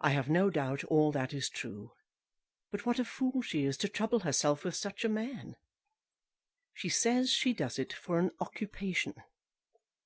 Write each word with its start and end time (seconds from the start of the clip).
I 0.00 0.12
have 0.12 0.30
no 0.30 0.48
doubt 0.48 0.84
all 0.84 1.12
that 1.12 1.34
is 1.34 1.50
true; 1.50 1.92
but 2.70 2.86
what 2.86 2.98
a 2.98 3.04
fool 3.04 3.42
she 3.42 3.66
is 3.66 3.76
to 3.76 3.86
trouble 3.90 4.20
herself 4.20 4.64
with 4.64 4.74
such 4.74 5.04
a 5.04 5.08
man. 5.10 5.56
She 6.72 6.88
says 6.88 7.28
she 7.30 7.52
does 7.52 7.78
it 7.78 7.92
for 7.92 8.18
an 8.18 8.30
occupation. 8.40 9.22